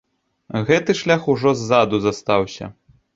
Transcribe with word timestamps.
Гэты 0.69 0.95
шлях 1.01 1.27
ужо 1.33 1.53
ззаду 1.59 1.99
застаўся. 2.07 2.71